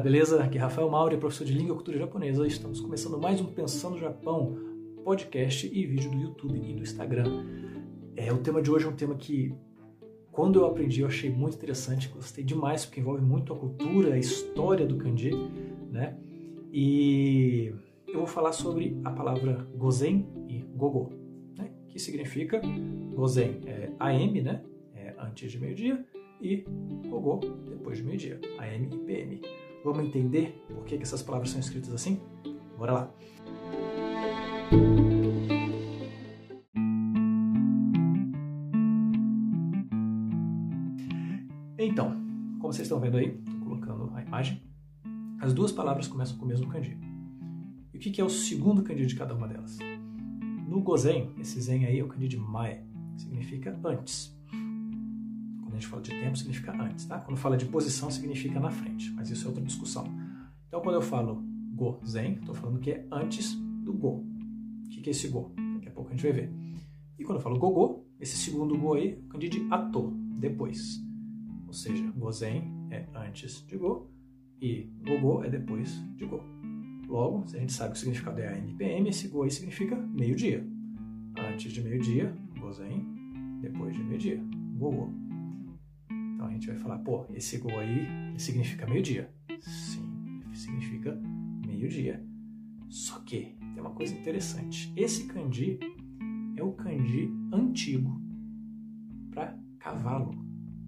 beleza? 0.00 0.42
Aqui 0.42 0.56
é 0.56 0.60
Rafael 0.60 0.88
Mauri, 0.88 1.18
professor 1.18 1.44
de 1.44 1.52
língua 1.52 1.72
e 1.72 1.76
cultura 1.76 1.98
japonesa. 1.98 2.46
Estamos 2.46 2.80
começando 2.80 3.18
mais 3.18 3.38
um 3.40 3.44
Pensando 3.44 3.98
Japão 3.98 4.56
podcast 5.04 5.66
e 5.66 5.86
vídeo 5.86 6.10
do 6.10 6.18
YouTube 6.18 6.58
e 6.58 6.74
do 6.74 6.82
Instagram. 6.82 7.44
É, 8.16 8.32
o 8.32 8.38
tema 8.38 8.62
de 8.62 8.70
hoje 8.70 8.86
é 8.86 8.88
um 8.88 8.96
tema 8.96 9.14
que, 9.14 9.54
quando 10.32 10.58
eu 10.58 10.64
aprendi, 10.64 11.02
eu 11.02 11.06
achei 11.06 11.28
muito 11.28 11.56
interessante, 11.56 12.08
gostei 12.08 12.42
demais, 12.42 12.86
porque 12.86 13.00
envolve 13.00 13.22
muito 13.22 13.52
a 13.52 13.56
cultura, 13.56 14.14
a 14.14 14.18
história 14.18 14.86
do 14.86 14.96
kanji, 14.96 15.32
né? 15.90 16.16
E 16.72 17.74
eu 18.08 18.18
vou 18.18 18.26
falar 18.26 18.52
sobre 18.52 18.98
a 19.04 19.10
palavra 19.10 19.68
gozen 19.76 20.26
e 20.48 20.60
gogo, 20.76 21.12
né? 21.58 21.70
que 21.88 21.98
significa 21.98 22.60
gozen 23.14 23.60
é 23.66 23.90
AM, 23.98 24.40
né? 24.40 24.64
É 24.94 25.14
antes 25.18 25.52
de 25.52 25.58
meio-dia, 25.58 26.02
e 26.40 26.64
gogo 27.10 27.40
depois 27.68 27.98
de 27.98 28.04
meio-dia, 28.04 28.40
AM 28.58 28.88
e 28.90 28.98
PM. 28.98 29.40
Vamos 29.82 30.04
entender 30.04 30.62
por 30.68 30.84
que, 30.84 30.96
essas 30.96 31.22
palavras 31.22 31.50
são 31.50 31.60
escritas 31.60 31.92
assim? 31.92 32.20
Bora 32.76 32.92
lá! 32.92 33.14
Então, 41.78 42.10
como 42.60 42.72
vocês 42.72 42.86
estão 42.86 43.00
vendo 43.00 43.16
aí, 43.16 43.40
colocando 43.64 44.12
a 44.14 44.22
imagem, 44.22 44.62
as 45.40 45.54
duas 45.54 45.72
palavras 45.72 46.06
começam 46.06 46.36
com 46.36 46.44
o 46.44 46.48
mesmo 46.48 46.68
kanji. 46.68 46.98
E 47.94 47.96
o 47.96 48.00
que, 48.00 48.10
que 48.10 48.20
é 48.20 48.24
o 48.24 48.28
segundo 48.28 48.82
kanji 48.82 49.06
de 49.06 49.16
cada 49.16 49.34
uma 49.34 49.48
delas? 49.48 49.78
No 50.68 50.82
gozen, 50.82 51.32
esse 51.38 51.58
zen 51.58 51.86
aí 51.86 51.98
é 51.98 52.04
o 52.04 52.08
kanji 52.08 52.28
de 52.28 52.36
mae, 52.36 52.84
que 53.16 53.22
significa 53.22 53.80
antes 53.82 54.38
gente 55.80 55.88
fala 55.88 56.02
de 56.02 56.10
tempo, 56.10 56.36
significa 56.36 56.72
antes, 56.72 57.06
tá? 57.06 57.18
Quando 57.18 57.38
fala 57.38 57.56
de 57.56 57.64
posição, 57.64 58.10
significa 58.10 58.60
na 58.60 58.70
frente, 58.70 59.10
mas 59.12 59.30
isso 59.30 59.46
é 59.46 59.48
outra 59.48 59.64
discussão. 59.64 60.04
Então, 60.68 60.80
quando 60.82 60.96
eu 60.96 61.02
falo 61.02 61.42
go 61.74 61.98
zen, 62.06 62.34
estou 62.34 62.54
falando 62.54 62.78
que 62.78 62.90
é 62.90 63.06
antes 63.10 63.54
do 63.54 63.92
go. 63.92 64.24
O 64.84 64.88
que 64.88 65.08
é 65.08 65.10
esse 65.10 65.28
go? 65.28 65.50
Daqui 65.74 65.88
a 65.88 65.90
pouco 65.90 66.10
a 66.10 66.12
gente 66.12 66.22
vai 66.22 66.32
ver. 66.32 66.52
E 67.18 67.24
quando 67.24 67.38
eu 67.38 67.42
falo 67.42 67.58
gogo, 67.58 68.06
esse 68.20 68.36
segundo 68.36 68.76
go 68.78 68.94
aí, 68.94 69.18
o 69.24 69.28
kanji 69.28 69.48
de 69.48 69.66
ato, 69.70 70.12
depois. 70.38 71.00
Ou 71.66 71.72
seja, 71.72 72.06
go 72.14 72.30
zen 72.30 72.70
é 72.90 73.06
antes 73.14 73.66
de 73.66 73.78
go 73.78 74.10
e 74.60 74.90
gogo 75.02 75.42
é 75.42 75.48
depois 75.48 75.90
de 76.16 76.26
go. 76.26 76.40
Logo, 77.08 77.46
se 77.48 77.56
a 77.56 77.60
gente 77.60 77.72
sabe 77.72 77.92
que 77.92 77.96
o 77.96 78.00
significado 78.00 78.40
é 78.40 78.52
ANPM, 78.52 79.08
esse 79.08 79.28
go 79.28 79.42
aí 79.42 79.50
significa 79.50 79.96
meio-dia. 79.96 80.64
Antes 81.38 81.72
de 81.72 81.80
meio-dia, 81.80 82.36
go 82.60 82.70
zen, 82.70 83.06
depois 83.62 83.94
de 83.94 84.02
meio-dia. 84.02 84.40
Então 84.80 85.04
a 85.04 85.29
gente 86.60 86.68
vai 86.68 86.76
falar, 86.76 86.98
pô, 86.98 87.26
esse 87.32 87.56
gol 87.58 87.78
aí 87.78 88.06
significa 88.36 88.86
meio-dia. 88.86 89.32
Sim, 89.60 90.42
significa 90.52 91.18
meio-dia. 91.66 92.22
Só 92.88 93.18
que 93.20 93.56
tem 93.58 93.80
uma 93.80 93.94
coisa 93.94 94.14
interessante. 94.14 94.92
Esse 94.94 95.26
kanji 95.26 95.78
é 96.56 96.62
o 96.62 96.72
kanji 96.72 97.32
antigo 97.50 98.20
para 99.30 99.58
cavalo. 99.78 100.32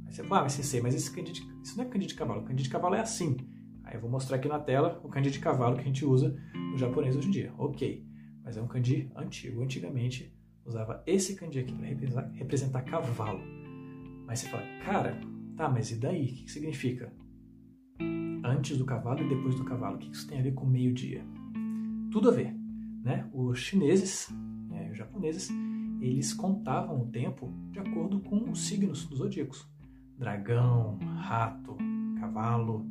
Aí 0.04 0.12
você 0.12 0.22
fala, 0.22 0.40
ah, 0.40 0.42
mas 0.42 0.52
sei, 0.52 0.82
mas 0.82 0.94
esse 0.94 1.10
kanji 1.10 1.32
de, 1.32 1.42
isso 1.62 1.78
não 1.78 1.84
é 1.84 1.88
kanji 1.88 2.06
de 2.06 2.14
cavalo. 2.14 2.42
O 2.42 2.44
kanji 2.44 2.64
de 2.64 2.68
cavalo 2.68 2.94
é 2.94 3.00
assim. 3.00 3.36
Aí 3.82 3.94
eu 3.94 4.00
vou 4.00 4.10
mostrar 4.10 4.36
aqui 4.36 4.48
na 4.48 4.58
tela 4.58 5.00
o 5.02 5.08
kanji 5.08 5.30
de 5.30 5.38
cavalo 5.38 5.76
que 5.76 5.82
a 5.82 5.86
gente 5.86 6.04
usa 6.04 6.36
no 6.54 6.76
japonês 6.76 7.16
hoje 7.16 7.28
em 7.28 7.30
dia. 7.30 7.54
Ok, 7.56 8.06
mas 8.44 8.58
é 8.58 8.62
um 8.62 8.68
kanji 8.68 9.10
antigo. 9.16 9.62
Antigamente 9.62 10.36
usava 10.66 11.02
esse 11.06 11.34
kanji 11.34 11.60
aqui 11.60 11.72
para 11.72 11.86
representar, 11.86 12.30
representar 12.34 12.82
cavalo. 12.82 13.40
Mas 14.26 14.40
você 14.40 14.48
fala, 14.48 14.64
cara, 14.84 15.18
Tá, 15.56 15.68
mas 15.68 15.90
e 15.90 15.96
daí? 15.96 16.24
O 16.24 16.26
que, 16.28 16.50
significa? 16.50 17.12
Antes 18.44 18.78
do 18.78 18.84
cavalo 18.84 19.22
e 19.22 19.28
depois 19.28 19.54
do 19.54 19.64
cavalo. 19.64 19.96
O 19.96 19.98
que 19.98 20.10
isso 20.10 20.26
tem 20.26 20.40
a 20.40 20.42
ver 20.42 20.52
com 20.52 20.66
meio-dia? 20.66 21.24
Tudo 22.10 22.30
a 22.30 22.32
ver. 22.32 22.54
Né? 23.02 23.28
Os 23.32 23.58
chineses, 23.58 24.28
né, 24.68 24.90
os 24.90 24.96
japoneses, 24.96 25.50
eles 26.00 26.32
contavam 26.32 27.02
o 27.02 27.06
tempo 27.06 27.52
de 27.70 27.78
acordo 27.78 28.20
com 28.20 28.50
os 28.50 28.60
signos 28.60 29.06
dos 29.06 29.18
zodíacos. 29.18 29.68
Dragão, 30.18 30.98
rato, 31.16 31.76
cavalo. 32.18 32.86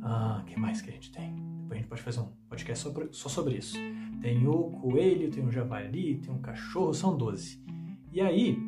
Ah, 0.00 0.42
que 0.46 0.58
mais 0.58 0.80
que 0.80 0.90
a 0.90 0.92
gente 0.92 1.12
tem? 1.12 1.34
Depois 1.34 1.72
a 1.72 1.76
gente 1.76 1.88
pode 1.88 2.02
fazer 2.02 2.20
um 2.20 2.28
podcast 2.48 2.84
só, 2.84 2.92
só 3.12 3.28
sobre 3.28 3.56
isso. 3.56 3.76
Tem 4.20 4.46
o 4.46 4.70
coelho, 4.70 5.30
tem 5.30 5.44
o 5.44 5.50
javali, 5.50 6.18
tem 6.18 6.34
o 6.34 6.38
cachorro, 6.38 6.92
são 6.92 7.16
12. 7.16 7.62
E 8.12 8.20
aí, 8.20 8.58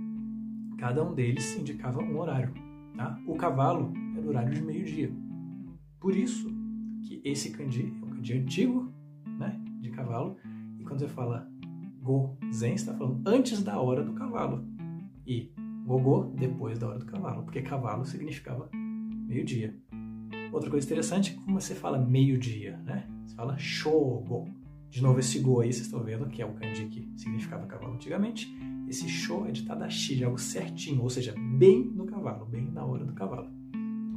cada 0.78 1.04
um 1.04 1.14
deles 1.14 1.56
indicava 1.56 2.00
um 2.00 2.18
horário. 2.18 2.63
Tá? 2.96 3.18
O 3.26 3.34
cavalo 3.36 3.92
é 4.16 4.20
do 4.20 4.28
horário 4.28 4.54
de 4.54 4.62
meio-dia. 4.62 5.12
Por 5.98 6.14
isso 6.14 6.48
que 7.02 7.20
esse 7.24 7.50
kanji 7.50 7.92
é 8.02 8.06
um 8.06 8.10
kanji 8.10 8.34
antigo, 8.34 8.92
né, 9.38 9.60
de 9.80 9.90
cavalo, 9.90 10.36
e 10.78 10.84
quando 10.84 11.00
você 11.00 11.08
fala 11.08 11.48
go 12.00 12.36
zen, 12.52 12.74
está 12.74 12.94
falando 12.94 13.26
antes 13.26 13.62
da 13.62 13.80
hora 13.80 14.04
do 14.04 14.12
cavalo. 14.12 14.64
E 15.26 15.50
gogo 15.86 16.32
depois 16.36 16.78
da 16.78 16.88
hora 16.88 16.98
do 16.98 17.06
cavalo, 17.06 17.42
porque 17.42 17.62
cavalo 17.62 18.04
significava 18.04 18.68
meio-dia. 18.72 19.74
Outra 20.52 20.70
coisa 20.70 20.86
interessante 20.86 21.32
é 21.32 21.44
como 21.44 21.60
você 21.60 21.74
fala 21.74 21.98
meio-dia, 21.98 22.76
né? 22.84 23.08
Você 23.24 23.34
fala 23.34 23.58
shogo. 23.58 24.46
De 24.94 25.02
novo, 25.02 25.18
esse 25.18 25.40
go 25.40 25.60
aí, 25.60 25.72
vocês 25.72 25.86
estão 25.86 26.04
vendo 26.04 26.28
que 26.28 26.40
é 26.40 26.46
o 26.46 26.52
kanji 26.52 26.84
que 26.84 27.12
significava 27.16 27.66
cavalo 27.66 27.94
antigamente. 27.94 28.56
Esse 28.88 29.08
show 29.08 29.44
é 29.44 29.50
de 29.50 29.64
tadashi, 29.64 30.14
de 30.14 30.22
algo 30.22 30.38
certinho, 30.38 31.02
ou 31.02 31.10
seja, 31.10 31.34
bem 31.36 31.82
no 31.82 32.06
cavalo, 32.06 32.46
bem 32.46 32.70
na 32.70 32.84
hora 32.84 33.04
do 33.04 33.12
cavalo. 33.12 33.50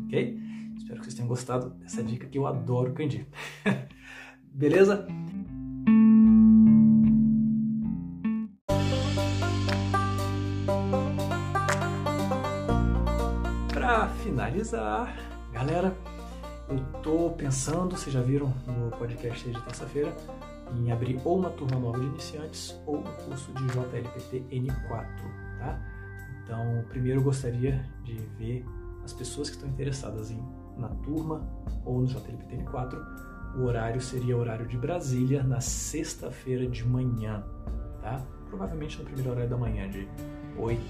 Ok? 0.06 0.40
Espero 0.78 1.00
que 1.00 1.06
vocês 1.06 1.16
tenham 1.16 1.28
gostado 1.28 1.72
dessa 1.80 2.04
dica 2.04 2.28
que 2.28 2.38
eu 2.38 2.46
adoro 2.46 2.94
kanji. 2.94 3.26
Beleza? 4.54 5.08
Para 13.74 14.10
finalizar, 14.24 15.18
galera, 15.52 15.98
eu 16.70 17.02
tô 17.02 17.32
pensando, 17.32 17.98
vocês 17.98 18.14
já 18.14 18.22
viram 18.22 18.54
no 18.68 18.92
podcast 18.92 19.50
de 19.50 19.60
terça-feira, 19.64 20.16
em 20.76 20.92
abrir 20.92 21.20
ou 21.24 21.40
uma 21.40 21.50
turma 21.50 21.80
nova 21.80 22.00
de 22.00 22.06
iniciantes 22.06 22.80
ou 22.86 22.98
um 22.98 23.04
curso 23.04 23.52
de 23.54 23.66
JLPT 23.68 24.46
N4, 24.52 25.06
tá? 25.60 25.80
Então, 26.44 26.86
primeiro 26.90 27.20
eu 27.20 27.24
gostaria 27.24 27.86
de 28.04 28.16
ver 28.38 28.66
as 29.04 29.14
pessoas 29.14 29.50
que 29.50 29.56
estão 29.56 29.70
interessadas 29.70 30.32
em 30.32 30.42
na 30.78 30.90
turma 30.90 31.42
ou 31.86 32.02
no 32.02 32.08
JLPT 32.08 32.58
N4. 32.58 33.58
O 33.58 33.64
horário 33.64 34.00
seria 34.00 34.38
o 34.38 34.40
horário 34.40 34.68
de 34.68 34.78
Brasília 34.78 35.42
na 35.44 35.60
sexta-feira 35.60 36.68
de 36.68 36.86
manhã, 36.86 37.44
tá? 38.02 38.22
Provavelmente 38.48 39.00
no 39.00 39.06
primeiro 39.06 39.32
horário 39.32 39.50
da 39.50 39.58
manhã, 39.58 39.90
de 39.90 40.08
8 40.58 40.82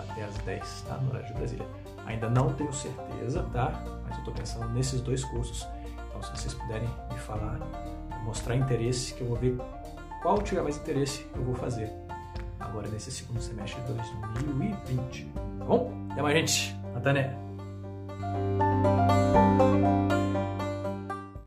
até 0.00 0.24
as 0.24 0.38
10, 0.38 0.82
tá? 0.82 0.96
No 0.98 1.10
horário 1.10 1.26
de 1.26 1.34
Brasília. 1.34 1.66
Ainda 2.06 2.28
não 2.28 2.52
tenho 2.54 2.72
certeza, 2.72 3.42
tá? 3.52 3.82
Mas 4.04 4.12
eu 4.12 4.18
estou 4.18 4.34
pensando 4.34 4.72
nesses 4.72 5.00
dois 5.00 5.24
cursos. 5.24 5.66
Então, 6.08 6.22
se 6.22 6.30
vocês 6.30 6.54
puderem 6.54 6.88
me 7.10 7.18
falar 7.18 7.58
mostrar 8.24 8.56
interesse, 8.56 9.14
que 9.14 9.20
eu 9.20 9.28
vou 9.28 9.36
ver 9.36 9.56
qual 10.22 10.40
tiver 10.42 10.62
mais 10.62 10.76
interesse, 10.76 11.26
eu 11.36 11.42
vou 11.42 11.54
fazer 11.54 11.90
agora 12.58 12.88
nesse 12.88 13.10
segundo 13.10 13.40
semestre 13.40 13.80
de 13.82 13.92
2020. 13.92 15.26
Tá 15.58 15.64
bom? 15.64 15.92
Até 16.10 16.22
mais, 16.22 16.34
gente. 16.34 16.76
Até, 16.94 17.12
né? 17.12 17.43